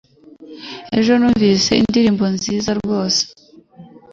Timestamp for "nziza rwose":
2.35-3.21